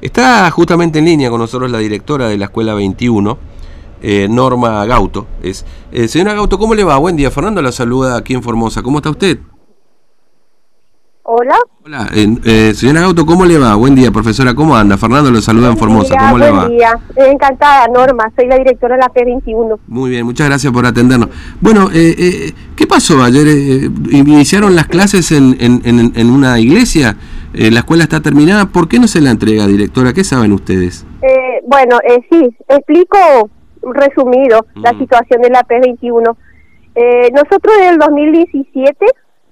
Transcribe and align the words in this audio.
Está 0.00 0.50
justamente 0.50 0.98
en 0.98 1.04
línea 1.04 1.28
con 1.28 1.40
nosotros 1.40 1.70
la 1.70 1.78
directora 1.78 2.28
de 2.28 2.38
la 2.38 2.46
Escuela 2.46 2.72
21, 2.72 3.36
eh, 4.02 4.28
Norma 4.30 4.86
Gauto. 4.86 5.26
Es, 5.42 5.66
eh, 5.92 6.08
señora 6.08 6.32
Gauto, 6.32 6.58
¿cómo 6.58 6.74
le 6.74 6.84
va? 6.84 6.96
Buen 6.96 7.16
día. 7.16 7.30
Fernando 7.30 7.60
la 7.60 7.70
saluda 7.70 8.16
aquí 8.16 8.32
en 8.32 8.42
Formosa. 8.42 8.82
¿Cómo 8.82 8.98
está 8.98 9.10
usted? 9.10 9.40
Hola. 11.32 11.54
Hola, 11.86 12.08
eh, 12.12 12.26
eh, 12.44 12.74
señora 12.74 13.02
Gauto, 13.02 13.24
¿cómo 13.24 13.44
le 13.44 13.56
va? 13.56 13.76
Buen 13.76 13.94
día, 13.94 14.10
profesora. 14.10 14.52
¿Cómo 14.52 14.74
anda? 14.74 14.98
Fernando 14.98 15.30
lo 15.30 15.40
saluda 15.40 15.68
en 15.68 15.76
Formosa. 15.76 16.16
¿Cómo 16.18 16.36
le 16.38 16.50
buen 16.50 16.64
va? 16.64 16.68
día. 16.68 16.98
Encantada, 17.14 17.86
Norma. 17.86 18.32
Soy 18.34 18.48
la 18.48 18.56
directora 18.58 18.96
de 18.96 19.02
la 19.02 19.08
P21. 19.12 19.78
Muy 19.86 20.10
bien, 20.10 20.26
muchas 20.26 20.48
gracias 20.48 20.72
por 20.72 20.84
atendernos. 20.86 21.28
Bueno, 21.60 21.88
eh, 21.94 22.16
eh, 22.18 22.52
¿qué 22.74 22.84
pasó 22.88 23.22
ayer? 23.22 23.46
Eh, 23.46 23.90
iniciaron 24.10 24.74
las 24.74 24.88
clases 24.88 25.30
en, 25.30 25.56
en- 25.60 25.80
en- 25.84 26.12
en 26.16 26.30
una 26.30 26.58
iglesia, 26.58 27.16
Eh, 27.52 27.68
la 27.72 27.80
escuela 27.80 28.04
está 28.04 28.20
terminada, 28.20 28.66
¿por 28.66 28.86
qué 28.88 28.98
no 29.00 29.08
se 29.08 29.20
la 29.20 29.30
entrega, 29.32 29.66
directora? 29.66 30.12
¿Qué 30.12 30.22
saben 30.22 30.52
ustedes? 30.52 31.04
Eh, 31.22 31.60
bueno, 31.66 31.98
eh, 32.08 32.20
sí, 32.30 32.48
explico 32.68 33.18
resumido 33.82 34.66
la 34.76 34.92
Mm. 34.92 34.98
situación 35.00 35.42
de 35.42 35.50
la 35.50 35.62
P21. 35.64 36.36
Eh, 36.94 37.28
nosotros 37.32 37.74
en 37.82 37.88
el 37.94 37.98
2017, 37.98 39.04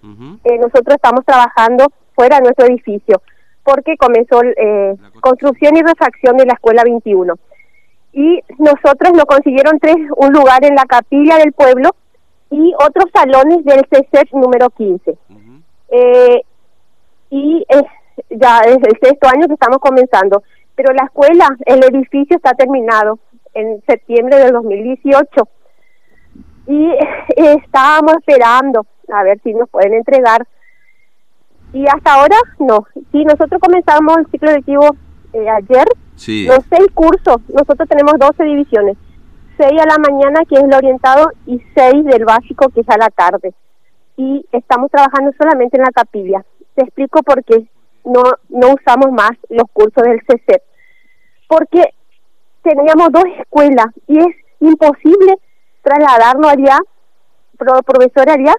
eh, 0.02 0.58
nosotros 0.58 0.94
estamos 0.94 1.24
trabajando 1.24 1.86
fuera 2.14 2.36
de 2.36 2.42
nuestro 2.42 2.66
edificio, 2.66 3.22
porque 3.64 3.96
comenzó 3.96 4.42
eh, 4.42 4.96
construcción 5.20 5.76
y 5.76 5.82
refacción 5.82 6.36
de 6.36 6.46
la 6.46 6.54
Escuela 6.54 6.82
21. 6.84 7.34
Y 8.12 8.40
nosotros 8.58 9.12
nos 9.12 9.24
consiguieron 9.26 9.78
tres, 9.78 9.96
un 10.16 10.32
lugar 10.32 10.64
en 10.64 10.74
la 10.74 10.84
capilla 10.84 11.36
del 11.36 11.52
pueblo 11.52 11.90
y 12.50 12.74
otros 12.74 13.06
salones 13.12 13.64
del 13.64 13.86
CSET 13.88 14.30
número 14.32 14.70
15. 14.70 15.16
Eh, 15.90 16.42
y 17.30 17.64
es, 17.68 17.82
ya 18.30 18.60
es 18.60 18.78
el 18.78 18.98
sexto 19.02 19.28
año 19.28 19.46
que 19.46 19.54
estamos 19.54 19.78
comenzando. 19.78 20.42
Pero 20.74 20.92
la 20.94 21.04
escuela, 21.04 21.48
el 21.66 21.82
edificio 21.84 22.36
está 22.36 22.52
terminado 22.54 23.18
en 23.54 23.82
septiembre 23.86 24.38
del 24.38 24.52
2018 24.52 25.48
y 26.68 26.90
estábamos 27.36 28.14
esperando 28.18 28.86
a 29.12 29.22
ver 29.22 29.40
si 29.42 29.54
nos 29.54 29.68
pueden 29.68 29.94
entregar. 29.94 30.46
Y 31.72 31.84
hasta 31.86 32.14
ahora 32.14 32.36
no. 32.58 32.86
Sí, 33.12 33.24
nosotros 33.24 33.60
comenzamos 33.60 34.16
el 34.18 34.26
ciclo 34.30 34.52
lectivo 34.52 34.96
eh, 35.32 35.48
ayer, 35.48 35.84
Sí. 36.16 36.46
los 36.46 36.60
seis 36.70 36.86
cursos, 36.94 37.36
nosotros 37.48 37.88
tenemos 37.88 38.14
12 38.18 38.42
divisiones, 38.42 38.96
seis 39.56 39.80
a 39.80 39.86
la 39.86 39.98
mañana 39.98 40.40
que 40.48 40.56
es 40.56 40.62
el 40.64 40.74
orientado 40.74 41.30
y 41.46 41.60
seis 41.76 42.04
del 42.04 42.24
básico 42.24 42.68
que 42.70 42.80
es 42.80 42.88
a 42.88 42.96
la 42.98 43.08
tarde. 43.10 43.52
Y 44.16 44.44
estamos 44.50 44.90
trabajando 44.90 45.30
solamente 45.38 45.76
en 45.76 45.84
la 45.84 45.92
capilla. 45.92 46.44
Te 46.74 46.82
explico 46.84 47.22
por 47.22 47.44
qué 47.44 47.68
no, 48.04 48.22
no 48.48 48.74
usamos 48.74 49.12
más 49.12 49.30
los 49.48 49.64
cursos 49.72 50.02
del 50.02 50.20
CCEP. 50.22 50.62
Porque 51.46 51.82
teníamos 52.62 53.12
dos 53.12 53.24
escuelas 53.38 53.86
y 54.06 54.18
es 54.18 54.34
imposible 54.60 55.34
trasladarnos 55.82 56.50
allá, 56.50 56.78
pro, 57.56 57.80
profesor 57.82 58.28
allá, 58.28 58.54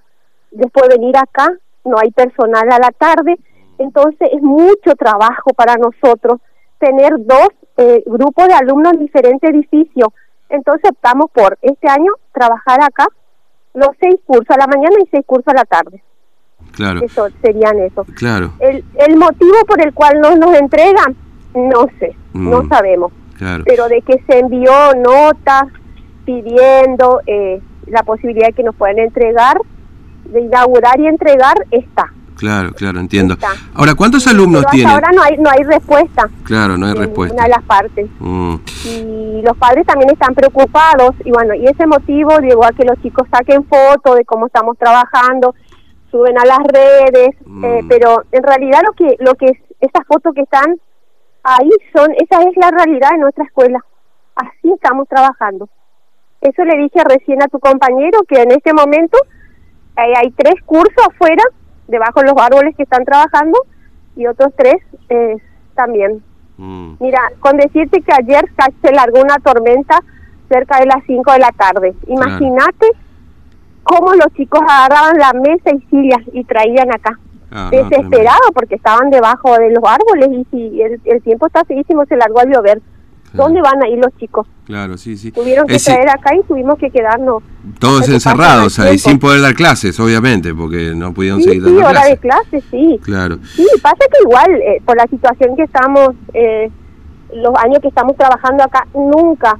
después 0.51 0.87
venir 0.89 1.15
acá, 1.17 1.47
no 1.85 1.97
hay 2.01 2.11
personal 2.11 2.69
a 2.71 2.79
la 2.79 2.91
tarde, 2.97 3.37
entonces 3.77 4.29
es 4.33 4.41
mucho 4.41 4.95
trabajo 4.97 5.51
para 5.55 5.75
nosotros 5.75 6.39
tener 6.79 7.13
dos 7.17 7.49
eh, 7.77 8.03
grupos 8.05 8.47
de 8.47 8.53
alumnos 8.53 8.93
en 8.93 8.99
diferentes 8.99 9.49
edificios. 9.49 10.09
Entonces 10.49 10.89
optamos 10.91 11.27
por 11.31 11.57
este 11.61 11.87
año 11.89 12.11
trabajar 12.33 12.81
acá 12.83 13.07
los 13.73 13.89
seis 14.01 14.15
cursos 14.25 14.49
a 14.49 14.57
la 14.59 14.67
mañana 14.67 14.95
y 15.03 15.07
seis 15.11 15.23
cursos 15.25 15.47
a 15.53 15.57
la 15.57 15.63
tarde. 15.65 16.01
Claro, 16.73 17.01
Eso 17.03 17.27
serían 17.41 17.79
eso. 17.79 18.05
claro, 18.15 18.51
El, 18.59 18.83
el 18.95 19.17
motivo 19.17 19.55
por 19.67 19.81
el 19.85 19.93
cual 19.93 20.19
no 20.21 20.35
nos 20.35 20.53
entregan, 20.57 21.15
no 21.53 21.85
sé, 21.99 22.15
no 22.33 22.63
Mm. 22.63 22.69
sabemos. 22.69 23.11
claro. 23.37 23.63
Pero 23.65 23.87
de 23.87 24.01
que 24.01 24.21
se 24.27 24.39
envió 24.39 24.71
notas 24.95 25.63
pidiendo 26.25 27.21
eh, 27.25 27.61
la 27.87 28.03
posibilidad 28.03 28.47
de 28.47 28.53
que 28.53 28.63
nos 28.63 28.75
puedan 28.75 28.99
entregar, 28.99 29.57
de 30.25 30.41
inaugurar 30.41 30.99
y 30.99 31.07
entregar, 31.07 31.55
está. 31.71 32.11
Claro, 32.37 32.71
claro, 32.71 32.99
entiendo. 33.01 33.33
Está. 33.33 33.49
Ahora, 33.73 33.95
¿cuántos 33.95 34.25
alumnos 34.27 34.61
Pero 34.61 34.71
tienen? 34.71 34.93
ahora 34.93 35.09
no 35.13 35.21
hay, 35.21 35.37
no 35.37 35.49
hay 35.49 35.63
respuesta. 35.63 36.29
Claro, 36.45 36.77
no 36.77 36.85
hay 36.85 36.93
respuesta. 36.93 37.33
ninguna 37.35 37.43
de 37.43 37.49
las 37.49 37.63
partes. 37.65 38.09
Mm, 38.19 38.55
y 38.85 39.41
los 39.41 39.57
padres 39.57 39.85
también 39.85 40.09
están 40.11 40.33
preocupados 40.35 41.15
y 41.25 41.31
bueno 41.31 41.53
y 41.53 41.65
ese 41.65 41.85
motivo 41.85 42.37
llegó 42.39 42.63
a 42.65 42.71
que 42.71 42.85
los 42.85 42.97
chicos 43.01 43.27
saquen 43.31 43.65
fotos 43.65 44.15
de 44.15 44.23
cómo 44.25 44.47
estamos 44.47 44.77
trabajando 44.77 45.53
suben 46.11 46.37
a 46.37 46.45
las 46.45 46.59
redes 46.59 47.35
Mm. 47.45 47.65
eh, 47.65 47.81
pero 47.89 48.23
en 48.31 48.43
realidad 48.43 48.79
lo 48.85 48.93
que 48.93 49.15
lo 49.19 49.33
que 49.35 49.45
es, 49.47 49.57
esas 49.81 50.05
fotos 50.07 50.33
que 50.33 50.41
están 50.41 50.75
ahí 51.43 51.69
son 51.93 52.11
esa 52.17 52.41
es 52.41 52.55
la 52.57 52.69
realidad 52.71 53.11
de 53.11 53.17
nuestra 53.19 53.43
escuela 53.45 53.79
así 54.35 54.71
estamos 54.73 55.07
trabajando 55.07 55.67
eso 56.41 56.63
le 56.65 56.77
dije 56.77 57.01
recién 57.07 57.41
a 57.43 57.47
tu 57.47 57.59
compañero 57.59 58.19
que 58.27 58.41
en 58.41 58.51
este 58.51 58.73
momento 58.73 59.17
hay, 59.99 60.13
hay 60.15 60.31
tres 60.31 60.55
cursos 60.65 61.07
afuera 61.07 61.43
debajo 61.87 62.21
de 62.21 62.27
los 62.27 62.37
árboles 62.37 62.75
que 62.75 62.83
están 62.83 63.05
trabajando 63.05 63.59
y 64.15 64.27
otros 64.27 64.51
tres 64.55 64.75
eh, 65.09 65.37
también 65.75 66.23
mm, 66.57 66.93
Mira, 66.99 67.19
con 67.39 67.57
decirte 67.57 68.01
que 68.01 68.13
ayer 68.13 68.45
se 68.81 68.91
largó 68.91 69.21
una 69.21 69.37
tormenta 69.39 69.99
cerca 70.49 70.79
de 70.79 70.87
las 70.87 71.03
5 71.05 71.31
de 71.31 71.39
la 71.39 71.51
tarde. 71.51 71.93
Imagínate 72.07 72.87
cómo 73.83 74.13
los 74.13 74.33
chicos 74.35 74.61
agarraban 74.67 75.17
la 75.17 75.33
mesa 75.33 75.71
y 75.71 75.79
sillas 75.89 76.21
y 76.33 76.43
traían 76.43 76.91
acá. 76.91 77.19
Ah, 77.51 77.69
no, 77.71 77.77
Desesperados 77.77 78.51
porque 78.53 78.75
estaban 78.75 79.09
debajo 79.09 79.57
de 79.57 79.71
los 79.71 79.83
árboles 79.83 80.29
y 80.31 80.47
si 80.51 80.81
el, 80.81 81.01
el 81.05 81.21
tiempo 81.23 81.47
está 81.47 81.63
seguísimo 81.65 82.05
se 82.05 82.17
largó 82.17 82.39
a 82.39 82.45
llover. 82.45 82.81
¿Dónde 83.33 83.61
van 83.61 83.81
a 83.83 83.87
ir 83.87 83.97
los 83.99 84.15
chicos? 84.17 84.47
Claro, 84.65 84.97
sí, 84.97 85.17
sí. 85.17 85.31
Tuvieron 85.31 85.67
que 85.67 85.75
Es 85.75 85.83
traer 85.85 86.09
acá 86.09 86.35
y 86.35 86.43
tuvimos 86.43 86.77
que 86.77 86.89
quedarnos. 86.89 87.43
todos 87.79 88.07
encerrados 88.09 88.79
ahí, 88.79 88.91
tiempo. 88.97 89.09
sin 89.09 89.19
poder 89.19 89.41
dar 89.41 89.53
clases, 89.53 89.99
obviamente, 89.99 90.53
porque 90.53 90.93
no 90.95 91.13
pudieron 91.13 91.39
Sí, 91.39 91.49
seguir 91.49 91.63
sí, 91.63 91.73
dando 91.73 91.87
hora 91.89 92.05
de 92.05 92.17
clases. 92.17 92.49
clase, 92.49 92.63
sí. 92.71 92.99
Claro, 93.03 93.37
Sí, 93.55 93.65
pasa 93.81 93.97
que 94.11 94.23
igual, 94.23 94.51
eh, 94.61 94.81
por 94.85 94.95
la 94.97 95.05
situación 95.07 95.55
que 95.55 95.63
estamos, 95.63 96.09
eh, 96.33 96.69
los 97.35 97.53
años 97.63 97.79
que 97.81 97.87
estamos 97.89 98.15
trabajando 98.17 98.63
acá, 98.63 98.87
nunca, 98.93 99.57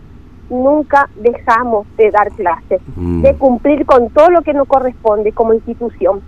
nunca 0.50 1.08
dejamos 1.22 1.85
de 1.97 2.09
dar 2.12 2.29
clases, 2.31 2.81
Mm. 2.96 3.22
de 3.22 3.35
cumplir 3.35 3.85
con 3.85 4.09
todo 4.09 4.29
lo 4.31 4.41
que 4.41 4.53
nos 4.53 4.68
corresponde 4.68 5.31
como 5.31 5.53
institución. 5.53 6.22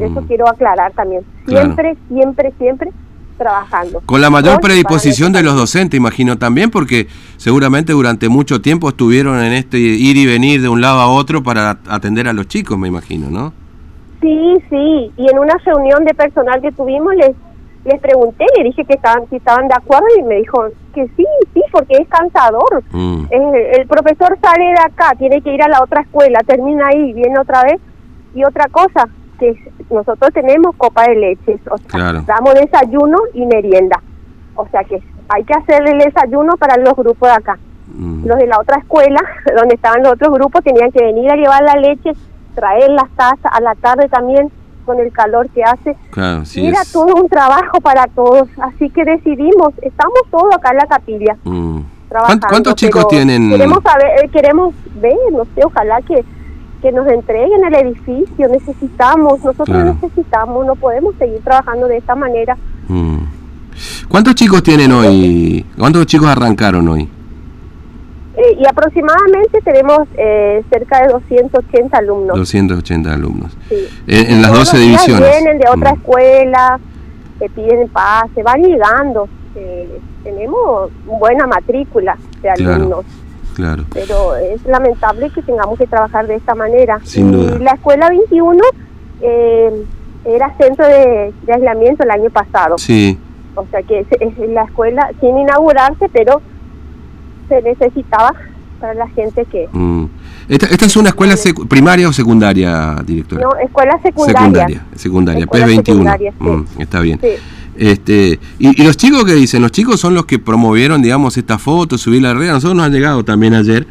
Eso 0.00 0.20
Mm. 0.20 0.26
quiero 0.26 0.48
aclarar 0.48 0.92
también. 0.92 1.22
Claro. 1.46 1.64
Siempre, 1.66 1.96
siempre, 2.08 2.52
siempre 2.58 2.90
trabajando. 3.38 4.02
Con 4.04 4.20
la 4.20 4.28
mayor 4.28 4.60
predisposición 4.60 5.32
de 5.32 5.42
los 5.42 5.54
docentes, 5.56 5.96
imagino 5.96 6.36
también, 6.36 6.70
porque 6.70 7.06
seguramente 7.38 7.92
durante 7.92 8.28
mucho 8.28 8.60
tiempo 8.60 8.90
estuvieron 8.90 9.40
en 9.42 9.52
este 9.52 9.78
ir 9.78 10.16
y 10.16 10.26
venir 10.26 10.60
de 10.60 10.68
un 10.68 10.80
lado 10.80 11.00
a 11.00 11.08
otro 11.08 11.42
para 11.42 11.78
atender 11.88 12.28
a 12.28 12.32
los 12.34 12.48
chicos, 12.48 12.76
me 12.76 12.88
imagino, 12.88 13.30
¿no? 13.30 13.52
Sí, 14.20 14.56
sí, 14.68 15.12
y 15.16 15.30
en 15.30 15.38
una 15.38 15.54
reunión 15.64 16.04
de 16.04 16.12
personal 16.12 16.60
que 16.60 16.72
tuvimos 16.72 17.14
les 17.14 17.34
les 17.84 18.00
pregunté, 18.00 18.44
le 18.56 18.64
dije 18.64 18.84
que 18.84 18.94
estaban, 18.94 19.22
si 19.30 19.36
estaban 19.36 19.66
de 19.68 19.74
acuerdo 19.74 20.06
y 20.18 20.22
me 20.22 20.36
dijo 20.36 20.66
que 20.94 21.06
sí, 21.16 21.24
sí, 21.54 21.62
porque 21.72 21.96
es 21.98 22.08
cansador. 22.08 22.82
Mm, 22.90 23.24
Eh, 23.30 23.72
el 23.78 23.86
profesor 23.86 24.36
sale 24.42 24.64
de 24.66 24.82
acá, 24.84 25.14
tiene 25.18 25.40
que 25.40 25.54
ir 25.54 25.62
a 25.62 25.68
la 25.68 25.82
otra 25.82 26.02
escuela, 26.02 26.40
termina 26.46 26.88
ahí, 26.88 27.12
viene 27.14 27.38
otra 27.38 27.62
vez. 27.62 27.80
Y 28.34 28.44
otra 28.44 28.66
cosa, 28.70 29.08
que 29.38 29.54
nosotros 29.90 30.30
tenemos 30.32 30.74
copa 30.76 31.04
de 31.04 31.14
leche, 31.16 31.58
o 31.70 31.78
sea, 31.78 31.86
Claro. 31.88 32.22
damos 32.26 32.54
desayuno 32.54 33.18
y 33.34 33.46
merienda. 33.46 34.00
O 34.56 34.66
sea 34.68 34.82
que 34.84 35.00
hay 35.28 35.44
que 35.44 35.54
hacer 35.54 35.86
el 35.88 35.98
desayuno 35.98 36.56
para 36.56 36.76
los 36.76 36.94
grupos 36.96 37.28
de 37.28 37.34
acá. 37.34 37.58
mm, 37.94 38.26
Los 38.26 38.38
de 38.38 38.46
la 38.46 38.58
otra 38.60 38.78
escuela, 38.78 39.20
donde 39.56 39.74
estaban 39.76 40.02
los 40.02 40.12
otros 40.12 40.32
grupos, 40.34 40.62
tenían 40.64 40.90
que 40.92 41.02
venir 41.04 41.30
a 41.30 41.36
llevar 41.36 41.62
la 41.62 41.74
leche, 41.74 42.12
traer 42.54 42.90
las 42.90 43.08
tazas 43.16 43.52
a 43.52 43.60
la 43.60 43.74
tarde 43.76 44.08
también, 44.08 44.50
con 44.84 44.98
el 45.00 45.12
calor 45.12 45.48
que 45.50 45.62
hace. 45.62 45.94
claro, 46.10 46.44
sí. 46.46 46.66
Era 46.66 46.80
es- 46.82 46.92
todo 46.92 47.14
un 47.14 47.28
trabajo 47.28 47.78
para 47.82 48.06
todos, 48.06 48.48
así 48.62 48.88
que 48.90 49.04
decidimos, 49.04 49.72
estamos 49.82 50.18
todos 50.30 50.54
acá 50.54 50.70
en 50.70 50.76
la 50.78 50.86
capilla 50.86 51.36
mm. 51.44 51.80
trabajando. 52.08 52.40
¿Cuán- 52.40 52.50
¿Cuántos 52.50 52.74
chicos 52.74 53.06
tienen? 53.08 53.50
Queremos 53.50 53.82
saber, 53.82 54.06
eh, 54.24 54.28
queremos 54.32 54.74
ver, 54.94 55.14
no 55.30 55.44
sé, 55.54 55.60
ojalá 55.64 56.00
que, 56.02 56.24
que 56.82 56.92
nos 56.92 57.06
entreguen 57.08 57.64
el 57.64 57.74
edificio, 57.74 58.48
necesitamos, 58.48 59.38
nosotros 59.44 59.66
Claro. 59.68 59.94
necesitamos, 60.00 60.64
no 60.66 60.74
podemos 60.76 61.14
seguir 61.18 61.40
trabajando 61.42 61.88
de 61.88 61.96
esta 61.98 62.14
manera. 62.14 62.56
Mm. 62.88 63.18
¿Cuántos 64.08 64.34
chicos 64.34 64.62
tienen 64.62 64.90
hoy? 64.92 65.64
¿Cuántos 65.76 66.06
chicos 66.06 66.28
arrancaron 66.28 66.88
hoy? 66.88 67.08
Eh, 68.36 68.56
y 68.60 68.66
aproximadamente 68.68 69.60
tenemos 69.64 69.98
eh, 70.16 70.62
cerca 70.70 71.02
de 71.02 71.08
280 71.12 71.98
alumnos. 71.98 72.36
280 72.36 73.12
alumnos. 73.12 73.56
sí. 73.68 73.74
En, 74.06 74.30
en 74.32 74.42
las 74.42 74.52
Todos 74.52 74.70
12 74.72 74.76
los 74.76 74.86
días 74.86 75.06
divisiones. 75.06 75.36
Vienen 75.42 75.58
de 75.58 75.68
otra 75.68 75.90
Mm, 75.92 75.96
escuela, 75.96 76.80
te 77.40 77.48
piden 77.50 77.88
pase, 77.88 78.42
van 78.44 78.62
llegando. 78.62 79.28
eh, 79.56 80.00
tenemos 80.22 80.90
buena 81.04 81.46
matrícula 81.48 82.16
de 82.42 82.50
alumnos. 82.50 83.04
Claro. 83.04 83.27
Pero 83.92 84.36
es 84.36 84.64
lamentable 84.64 85.30
que 85.30 85.42
tengamos 85.42 85.78
que 85.78 85.86
trabajar 85.86 86.26
de 86.26 86.36
esta 86.36 86.54
manera. 86.54 87.00
Sin 87.04 87.28
y 87.28 87.32
duda. 87.32 87.58
la 87.58 87.72
escuela 87.72 88.08
21 88.08 88.62
eh, 89.22 89.84
era 90.24 90.54
centro 90.56 90.86
de, 90.86 91.32
de 91.42 91.52
aislamiento 91.52 92.04
el 92.04 92.10
año 92.10 92.30
pasado. 92.30 92.78
Sí. 92.78 93.18
o 93.54 93.66
sea 93.70 93.82
que 93.82 94.06
la 94.48 94.64
escuela 94.64 95.10
sin 95.20 95.38
inaugurarse, 95.38 96.08
pero 96.12 96.40
se 97.48 97.62
necesitaba 97.62 98.32
para 98.80 98.94
la 98.94 99.08
gente 99.08 99.44
que... 99.46 99.68
Mm. 99.72 100.04
Esta, 100.48 100.66
¿Esta, 100.66 100.86
es 100.86 100.96
una 100.96 101.10
escuela 101.10 101.34
primaria 101.68 102.08
o 102.08 102.12
secundaria, 102.12 102.96
directora? 103.04 103.42
No, 103.42 103.56
escuela 103.58 104.00
secundaria. 104.02 104.82
Secundaria, 104.94 105.46
secundaria, 105.46 106.32
P21. 106.32 106.32
Mm, 106.38 106.80
está 106.80 107.00
bien. 107.00 107.20
Este, 107.78 108.40
y, 108.58 108.82
los 108.82 108.96
chicos 108.96 109.24
que 109.24 109.34
dicen, 109.34 109.62
los 109.62 109.70
chicos 109.70 110.00
son 110.00 110.14
los 110.14 110.26
que 110.26 110.38
promovieron, 110.38 111.00
digamos, 111.00 111.36
esta 111.36 111.58
foto, 111.58 111.96
subir 111.96 112.22
la 112.22 112.34
red. 112.34 112.48
Nosotros 112.48 112.74
nos 112.74 112.86
han 112.86 112.92
llegado 112.92 113.24
también 113.24 113.54
ayer, 113.54 113.86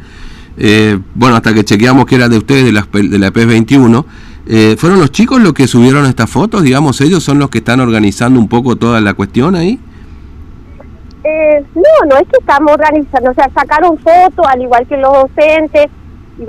eh, 0.58 0.98
bueno, 1.14 1.36
hasta 1.36 1.54
que 1.54 1.64
chequeamos 1.64 2.04
que 2.06 2.16
era 2.16 2.28
de 2.28 2.38
ustedes, 2.38 2.66
de 2.66 2.72
la, 2.72 2.86
de 2.92 3.18
la 3.18 3.32
PS21. 3.32 4.04
Eh, 4.46 4.76
¿Fueron 4.78 4.98
los 4.98 5.10
chicos 5.10 5.40
los 5.40 5.52
que 5.54 5.66
subieron 5.66 6.06
estas 6.06 6.30
fotos? 6.30 6.62
Digamos, 6.62 7.00
ellos 7.00 7.24
son 7.24 7.38
los 7.38 7.50
que 7.50 7.58
están 7.58 7.80
organizando 7.80 8.38
un 8.38 8.48
poco 8.48 8.76
toda 8.76 9.00
la 9.00 9.14
cuestión 9.14 9.54
ahí. 9.56 9.78
Eh, 11.24 11.64
no, 11.74 12.08
no 12.08 12.16
es 12.16 12.28
que 12.28 12.38
estamos 12.40 12.72
organizando, 12.72 13.30
o 13.30 13.34
sea, 13.34 13.50
sacaron 13.54 13.98
fotos, 13.98 14.46
al 14.46 14.62
igual 14.62 14.86
que 14.86 14.96
los 14.96 15.12
docentes, 15.12 15.88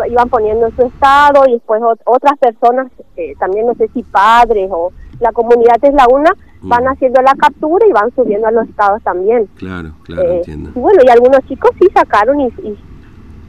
iban 0.10 0.30
poniendo 0.30 0.68
en 0.68 0.76
su 0.76 0.84
estado 0.84 1.44
y 1.48 1.54
después 1.54 1.82
otras 2.06 2.38
personas, 2.38 2.88
eh, 3.18 3.34
también 3.40 3.66
no 3.66 3.74
sé 3.74 3.90
si 3.94 4.04
padres 4.04 4.70
o 4.72 4.92
la 5.20 5.32
comunidad 5.32 5.78
es 5.82 5.94
la 5.94 6.08
una, 6.08 6.32
van 6.62 6.84
mm. 6.84 6.88
haciendo 6.88 7.22
la 7.22 7.34
captura 7.36 7.86
y 7.88 7.92
van 7.92 8.14
subiendo 8.16 8.48
a 8.48 8.52
los 8.52 8.68
estados 8.68 9.02
también. 9.04 9.48
Claro, 9.56 9.92
claro, 10.04 10.24
eh, 10.24 10.38
entiendo. 10.38 10.72
Y 10.76 10.80
bueno, 10.80 11.02
y 11.06 11.10
algunos 11.10 11.40
chicos 11.48 11.72
sí 11.80 11.88
sacaron 11.94 12.42
y, 12.42 12.52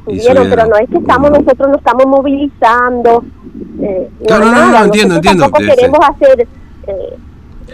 subieron, 0.04 0.48
pero 0.48 0.66
no 0.66 0.76
es 0.76 0.88
que 0.88 0.98
estamos 0.98 1.30
nosotros 1.30 1.68
nos 1.68 1.78
estamos 1.78 2.06
movilizando. 2.06 3.24
Eh, 3.80 4.10
claro, 4.26 4.44
no, 4.46 4.52
no, 4.52 4.70
no, 4.70 4.84
entiendo, 4.84 5.16
entiendo. 5.16 5.44
Tampoco 5.44 5.64
queremos 5.64 6.00
hacer, 6.08 6.48
eh, 6.86 7.16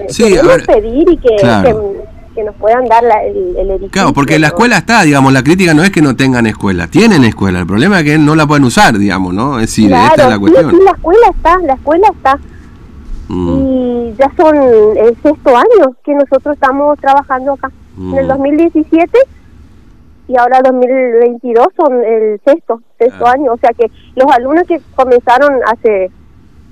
sí, 0.08 0.24
queremos 0.24 0.62
pedir 0.66 1.10
y 1.10 1.16
que 1.18 1.36
que 2.36 2.44
nos 2.44 2.54
puedan 2.56 2.84
dar 2.84 3.02
el, 3.24 3.56
el, 3.56 3.70
edificio. 3.70 3.90
Claro, 3.90 4.12
porque 4.12 4.38
la 4.38 4.48
escuela 4.48 4.76
está, 4.76 5.02
digamos, 5.02 5.32
la 5.32 5.42
crítica 5.42 5.72
no 5.72 5.82
es 5.82 5.90
que 5.90 6.02
no 6.02 6.14
tengan 6.14 6.46
escuela, 6.46 6.86
tienen 6.86 7.24
escuela, 7.24 7.60
el 7.60 7.66
problema 7.66 8.00
es 8.00 8.04
que 8.04 8.18
no 8.18 8.36
la 8.36 8.46
pueden 8.46 8.64
usar, 8.64 8.98
digamos, 8.98 9.32
¿no? 9.32 9.58
Es 9.58 9.68
decir, 9.68 9.90
esta 9.90 10.24
es 10.24 10.28
la 10.28 10.38
cuestión. 10.38 10.70
Sí, 10.70 10.76
la 10.84 10.90
escuela 10.90 11.26
está, 11.34 11.58
la 11.66 11.72
escuela 11.72 12.08
está. 12.14 12.38
Mm. 13.28 13.48
Y 13.48 14.14
ya 14.18 14.30
son 14.36 14.56
el 14.56 15.16
sexto 15.22 15.56
año 15.56 15.96
que 16.04 16.14
nosotros 16.14 16.54
estamos 16.54 16.98
trabajando 16.98 17.52
acá. 17.52 17.70
En 17.98 18.18
el 18.18 18.28
2017 18.28 19.06
mm. 19.06 20.32
y 20.32 20.36
ahora 20.36 20.60
2022 20.62 21.68
son 21.76 22.04
el 22.04 22.40
sexto, 22.44 22.82
sexto 22.98 23.26
año. 23.26 23.52
O 23.52 23.58
sea 23.58 23.70
que 23.70 23.90
los 24.14 24.30
alumnos 24.32 24.64
que 24.66 24.80
comenzaron 24.94 25.60
hace 25.66 26.10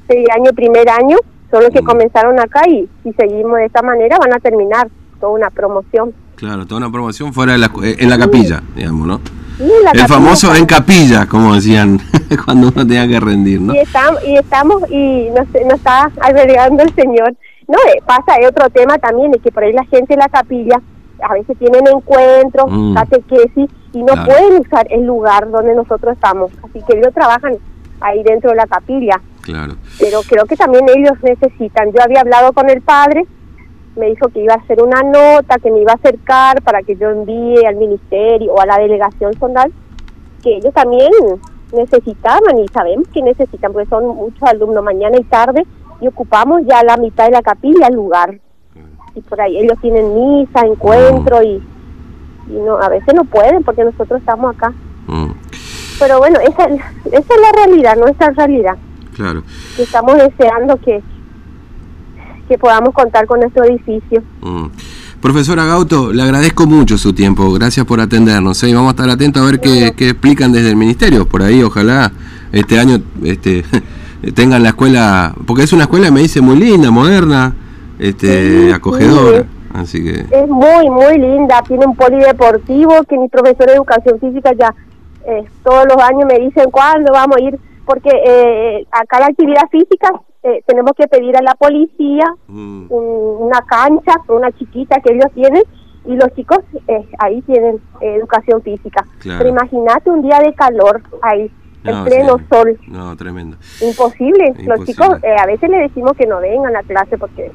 seis 0.07 0.27
años, 0.37 0.53
primer 0.55 0.89
año, 0.89 1.17
son 1.51 1.63
los 1.63 1.71
que 1.71 1.83
mm. 1.83 1.87
comenzaron 1.87 2.39
acá 2.39 2.63
y 2.69 2.89
si 3.03 3.13
seguimos 3.13 3.57
de 3.57 3.67
esta 3.67 3.83
manera 3.83 4.19
van 4.19 4.33
a 4.33 4.39
terminar 4.39 4.89
una 5.31 5.51
promoción. 5.51 6.13
Claro, 6.37 6.67
toda 6.67 6.79
una 6.79 6.91
promoción 6.91 7.33
fuera 7.33 7.53
de 7.53 7.59
la, 7.59 7.71
eh, 7.83 7.97
en 7.99 8.11
la 8.11 8.19
capilla, 8.19 8.63
digamos, 8.75 9.07
¿no? 9.07 9.21
el 9.59 10.01
famoso 10.09 10.53
en 10.55 10.67
capilla, 10.67 11.27
como 11.27 11.55
decían 11.55 12.01
cuando 12.45 12.69
uno 12.69 12.87
tenía 12.87 13.07
que 13.07 13.21
rendir, 13.21 13.61
¿no? 13.61 13.75
Y 13.75 13.79
estamos, 13.79 14.25
y, 14.25 14.37
estamos, 14.37 14.91
y 14.91 15.29
nos, 15.31 15.55
está 15.55 16.11
albergando 16.21 16.83
el 16.83 16.95
Señor. 16.95 17.35
No, 17.67 17.79
eh, 17.79 18.03
pasa, 18.05 18.35
hay 18.39 18.45
otro 18.45 18.69
tema 18.71 18.99
también, 18.99 19.33
es 19.35 19.43
que 19.43 19.51
por 19.51 19.65
ahí 19.65 19.73
la 19.73 19.85
gente 19.85 20.15
en 20.15 20.21
la 20.21 20.29
capilla 20.29 20.81
a 21.23 21.33
veces 21.33 21.57
tienen 21.59 21.87
encuentros, 21.87 22.67
mm. 22.69 22.95
catequesis, 22.95 23.71
y 23.93 24.03
no 24.03 24.13
pueden 24.25 24.61
usar 24.61 24.87
el 24.91 25.07
lugar 25.07 25.51
donde 25.51 25.75
nosotros 25.75 26.15
estamos. 26.15 26.51
Así 26.63 26.83
que 26.87 26.99
ellos 26.99 27.15
trabajan 27.15 27.57
ahí 28.01 28.23
dentro 28.23 28.51
de 28.51 28.57
la 28.57 28.67
capilla. 28.67 29.21
Claro. 29.43 29.77
Pero 29.99 30.21
creo 30.29 30.45
que 30.47 30.57
también 30.57 30.85
ellos 30.89 31.13
necesitan. 31.23 31.93
Yo 31.93 32.03
había 32.03 32.21
hablado 32.21 32.53
con 32.53 32.69
el 32.69 32.83
padre 32.83 33.25
me 33.97 34.07
dijo 34.07 34.29
que 34.29 34.41
iba 34.41 34.55
a 34.55 34.59
hacer 34.59 34.83
una 34.83 35.03
nota, 35.03 35.59
que 35.59 35.71
me 35.71 35.81
iba 35.81 35.93
a 35.93 35.97
acercar 35.97 36.63
para 36.63 36.83
que 36.83 36.97
yo 36.97 37.11
envíe 37.11 37.65
al 37.65 37.77
ministerio 37.77 38.53
o 38.53 38.61
a 38.61 38.67
la 38.67 38.79
delegación 38.79 39.35
zonal, 39.39 39.73
que 40.43 40.57
ellos 40.57 40.75
también 40.75 41.11
necesitaban 41.75 42.59
y 42.59 42.69
sabemos 42.69 43.09
que 43.09 43.23
necesitan, 43.23 43.73
porque 43.73 43.89
son 43.89 44.07
muchos 44.17 44.43
alumnos 44.43 44.83
mañana 44.83 45.17
y 45.19 45.25
tarde 45.25 45.67
y 46.01 46.07
ocupamos 46.07 46.63
ya 46.67 46.83
la 46.83 46.97
mitad 46.97 47.27
de 47.27 47.33
la 47.33 47.43
capilla, 47.43 47.87
el 47.89 47.95
lugar. 47.95 48.39
Y 49.15 49.21
por 49.21 49.41
ahí 49.41 49.59
ellos 49.59 49.79
tienen 49.81 50.13
misa, 50.15 50.61
encuentro 50.67 51.43
y, 51.43 51.63
no 52.49 52.77
a 52.77 52.89
veces 52.89 53.15
no 53.15 53.25
pueden 53.25 53.63
porque 53.63 53.85
nosotros 53.85 54.21
estamos 54.21 54.55
acá. 54.55 54.73
Mm. 55.07 55.31
Pero 55.99 56.19
bueno, 56.19 56.41
esa, 56.41 56.67
esa 56.67 57.35
es 57.35 57.41
la 57.41 57.53
realidad, 57.65 57.97
nuestra 57.97 58.31
realidad. 58.31 58.77
Claro. 59.15 59.43
Que 59.77 59.85
estamos 59.85 60.17
deseando 60.17 60.77
que, 60.79 61.01
que 62.49 62.59
podamos 62.59 62.93
contar 62.93 63.27
con 63.27 63.41
nuestro 63.41 63.65
edificio. 63.65 64.23
Mm. 64.43 64.67
Profesora 65.25 65.65
Gauto, 65.65 66.13
le 66.13 66.23
agradezco 66.23 66.67
mucho 66.67 66.99
su 66.99 67.15
tiempo, 67.15 67.51
gracias 67.55 67.87
por 67.87 67.99
atendernos. 67.99 68.63
¿eh? 68.63 68.75
Vamos 68.75 68.89
a 68.89 68.91
estar 68.91 69.09
atentos 69.09 69.43
a 69.43 69.47
ver 69.47 69.59
qué, 69.59 69.87
explican 69.87 70.53
desde 70.53 70.69
el 70.69 70.77
ministerio. 70.77 71.27
Por 71.27 71.41
ahí, 71.41 71.63
ojalá 71.63 72.13
este 72.53 72.79
año 72.79 72.99
este, 73.23 73.65
tengan 74.35 74.63
la 74.63 74.69
escuela, 74.69 75.35
porque 75.47 75.63
es 75.63 75.73
una 75.73 75.85
escuela, 75.85 76.11
me 76.11 76.21
dice, 76.21 76.43
muy 76.43 76.57
linda, 76.57 76.91
moderna, 76.91 77.55
este, 77.99 78.71
acogedora. 78.75 79.47
Así 79.73 80.05
que... 80.05 80.27
Es 80.31 80.47
muy, 80.47 80.91
muy 80.91 81.17
linda, 81.19 81.63
tiene 81.67 81.87
un 81.87 81.97
polideportivo 81.97 83.03
que 83.09 83.17
mi 83.17 83.29
profesor 83.29 83.67
de 83.67 83.77
educación 83.77 84.21
física 84.21 84.53
ya 84.53 84.75
eh, 85.27 85.43
todos 85.63 85.87
los 85.87 85.97
años 86.05 86.27
me 86.29 86.39
dicen 86.39 86.71
cuándo 86.71 87.15
vamos 87.15 87.39
a 87.39 87.43
ir, 87.43 87.59
porque 87.87 88.11
eh, 88.11 88.87
acá 88.91 89.21
la 89.21 89.27
actividad 89.29 89.63
física 89.71 90.11
eh, 90.45 90.63
tenemos 90.67 90.93
que 90.93 91.09
pedir 91.09 91.35
a 91.39 91.43
la 91.43 91.55
policía 91.55 92.27
mm. 92.49 92.87
una 92.91 93.61
cancha, 93.63 94.13
una 94.29 94.53
chiquita 94.53 95.01
que 95.01 95.15
ellos 95.15 95.33
tienen, 95.35 95.63
y 96.05 96.17
los 96.17 96.29
chicos 96.35 96.59
eh, 96.87 97.09
ahí 97.19 97.41
tienen 97.43 97.81
educación 98.03 98.61
física. 98.61 99.07
Pero 99.23 99.49
imagínate 99.49 100.11
un 100.11 100.21
día 100.21 100.39
de 100.41 100.53
calor 100.53 101.01
ahí, 101.23 101.51
en 101.83 102.05
pleno 102.05 102.37
sol. 102.51 102.79
No, 102.89 103.17
tremendo. 103.17 103.57
Imposible. 103.81 104.53
Los 104.67 104.85
chicos, 104.85 105.09
eh, 105.23 105.35
a 105.35 105.47
veces 105.47 105.71
le 105.71 105.79
decimos 105.79 106.13
que 106.13 106.27
no 106.27 106.41
vengan 106.41 106.77
a 106.77 106.83
clase 106.83 107.17
porque 107.17 107.51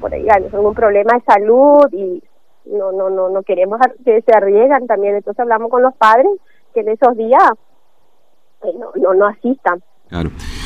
por 0.00 0.14
ahí 0.14 0.26
hay 0.30 0.44
algún 0.50 0.74
problema 0.74 1.12
de 1.12 1.20
salud 1.24 1.86
y 1.92 2.22
no 2.64 2.92
no 2.92 3.10
no 3.10 3.28
no 3.28 3.42
queremos 3.42 3.78
que 4.06 4.22
se 4.22 4.34
arriesgan 4.34 4.86
también. 4.86 5.16
Entonces 5.16 5.40
hablamos 5.40 5.70
con 5.70 5.82
los 5.82 5.94
padres 5.96 6.28
que 6.72 6.80
en 6.80 6.88
esos 6.88 7.14
días 7.14 7.50
no, 8.62 8.90
no, 8.96 9.12
no 9.12 9.26
asistan. 9.26 9.82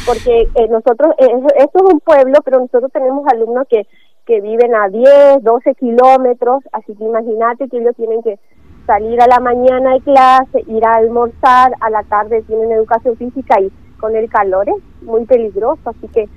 Porque 0.06 0.49
eh, 0.55 0.69
nosotros, 0.69 1.14
eh, 1.19 1.29
esto 1.58 1.87
es 1.87 1.94
un 1.94 2.00
pueblo, 2.00 2.38
pero 2.44 2.61
nosotros 2.61 2.93
tenemos 2.93 3.26
alumnos 3.26 3.67
que, 3.69 3.87
que 4.25 4.41
viven 4.41 4.75
a 4.75 4.88
10, 4.88 5.43
12 5.43 5.75
kilómetros, 5.75 6.62
así 6.73 6.94
que 6.94 7.05
imagínate 7.05 7.69
que 7.69 7.79
ellos 7.79 7.97
tienen 7.97 8.23
que 8.23 8.38
salir 8.87 9.20
a 9.20 9.26
la 9.26 9.41
mañana 9.41 9.94
de 9.94 10.01
clase, 10.01 10.65
ir 10.69 10.84
a 10.84 10.94
almorzar, 10.94 11.72
a 11.81 11.91
la 11.91 12.05
tarde 12.05 12.43
tienen 12.43 12.70
educación 12.70 13.17
física 13.17 13.60
y 13.60 13.70
con 13.98 14.15
el 14.15 14.31
calor 14.31 14.69
es 14.69 15.03
muy 15.03 15.25
peligroso, 15.27 15.81
así 15.91 16.06
que 16.08 16.29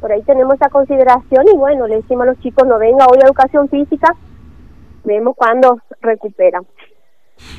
por 0.00 0.12
ahí 0.12 0.22
tenemos 0.22 0.54
esa 0.54 0.68
consideración 0.68 1.46
y 1.48 1.56
bueno, 1.56 1.86
le 1.86 1.96
decimos 1.96 2.24
a 2.24 2.30
los 2.30 2.40
chicos 2.40 2.68
no 2.68 2.78
venga 2.78 3.06
hoy 3.06 3.18
a 3.22 3.26
educación 3.26 3.68
física, 3.70 4.14
vemos 5.04 5.34
cuándo 5.34 5.78
recuperan. 6.02 6.66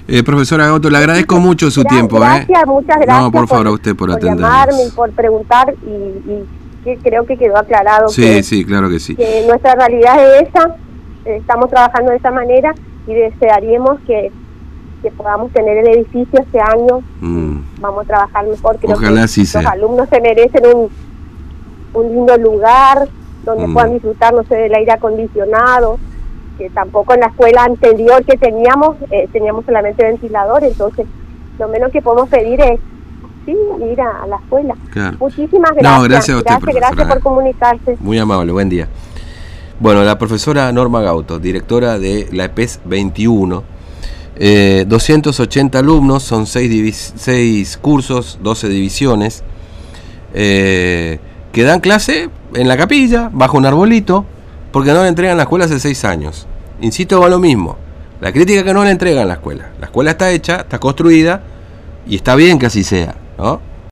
Eh, 0.07 0.23
profesora 0.23 0.67
Gato, 0.67 0.89
le 0.89 0.97
agradezco 0.97 1.39
mucho 1.39 1.71
su 1.71 1.83
tiempo. 1.83 2.17
¿eh? 2.17 2.19
Gracias, 2.19 2.67
muchas 2.67 2.97
gracias. 2.97 3.21
No, 3.21 3.31
por, 3.31 3.47
favor, 3.47 3.67
a 3.67 3.71
usted 3.71 3.95
por, 3.95 4.11
por 4.11 4.23
llamarme 4.23 4.85
y 4.87 4.91
por 4.91 5.11
preguntar 5.11 5.73
y, 5.83 6.43
que 6.83 6.97
creo 6.97 7.25
que 7.25 7.35
quedó 7.37 7.57
aclarado. 7.57 8.07
Sí, 8.09 8.43
sí, 8.43 8.63
claro 8.63 8.89
que 8.89 8.99
sí. 8.99 9.15
Que 9.15 9.45
nuestra 9.47 9.73
realidad 9.73 10.39
es 10.39 10.47
esa, 10.49 10.75
estamos 11.25 11.71
trabajando 11.71 12.11
de 12.11 12.17
esa 12.17 12.29
manera 12.29 12.75
y 13.07 13.15
desearíamos 13.15 13.99
que, 14.05 14.31
que 15.01 15.09
podamos 15.09 15.51
tener 15.51 15.77
el 15.77 15.87
edificio 15.87 16.39
este 16.39 16.59
año. 16.59 17.01
Mm. 17.21 17.61
Vamos 17.79 18.03
a 18.03 18.07
trabajar 18.07 18.45
mejor. 18.45 18.77
Creo 18.77 18.95
Ojalá 18.95 19.23
que 19.23 19.27
sí 19.29 19.41
los 19.41 19.65
alumnos 19.65 20.07
se 20.09 20.21
merecen 20.21 20.61
un, 20.67 20.89
un 21.93 22.13
lindo 22.13 22.37
lugar 22.37 23.09
donde 23.43 23.65
mm. 23.65 23.73
puedan 23.73 23.93
disfrutar, 23.93 24.35
no 24.35 24.43
sé, 24.43 24.53
del 24.53 24.75
aire 24.75 24.91
acondicionado 24.91 25.97
que 26.57 26.69
tampoco 26.69 27.13
en 27.13 27.21
la 27.21 27.27
escuela 27.27 27.63
anterior 27.63 28.23
que 28.25 28.37
teníamos, 28.37 28.97
eh, 29.11 29.27
teníamos 29.31 29.65
solamente 29.65 30.03
ventilador, 30.03 30.63
entonces 30.63 31.05
lo 31.59 31.67
menos 31.67 31.91
que 31.91 32.01
podemos 32.01 32.29
pedir 32.29 32.59
es 32.61 32.79
sí, 33.45 33.55
ir 33.91 34.01
a, 34.01 34.25
la 34.27 34.37
escuela. 34.37 34.75
Muchísimas 35.19 35.71
gracias. 35.71 36.03
gracias 36.07 36.43
Gracias, 36.43 36.75
gracias 36.75 37.07
por 37.07 37.19
comunicarse. 37.21 37.97
Muy 37.99 38.17
amable, 38.17 38.51
buen 38.51 38.69
día. 38.69 38.87
Bueno, 39.79 40.03
la 40.03 40.17
profesora 40.17 40.71
Norma 40.71 41.01
Gauto, 41.01 41.37
directora 41.37 41.99
de 41.99 42.29
la 42.31 42.45
EPES 42.45 42.81
21, 42.85 43.63
eh, 44.37 44.85
280 44.87 45.79
alumnos, 45.79 46.23
son 46.23 46.47
6, 46.47 47.13
seis 47.17 47.77
cursos, 47.77 48.39
12 48.41 48.69
divisiones, 48.69 49.43
eh, 50.33 51.19
que 51.51 51.63
dan 51.63 51.81
clase 51.81 52.29
en 52.53 52.67
la 52.67 52.77
capilla, 52.77 53.29
bajo 53.33 53.57
un 53.57 53.65
arbolito, 53.65 54.25
porque 54.75 54.91
no 54.91 55.03
le 55.03 55.07
entregan 55.07 55.37
la 55.37 55.43
escuela 55.43 55.63
hace 55.63 55.79
seis 55.79 56.03
años. 56.03 56.47
Insisto 56.81 57.21
con 57.21 57.31
lo 57.31 57.39
mismo. 57.39 57.77
La 58.19 58.33
crítica 58.33 58.61
que 58.61 58.73
no 58.73 58.83
le 58.83 58.91
entregan 58.91 59.25
la 59.25 59.35
escuela. 59.35 59.69
La 59.79 59.85
escuela 59.85 60.11
está 60.11 60.31
hecha, 60.31 60.57
está 60.57 60.79
construida 60.79 61.43
y 62.05 62.17
está 62.17 62.35
bien 62.35 62.59
que 62.59 62.65
así 62.65 62.83
sea, 62.83 63.15
¿no? 63.37 63.61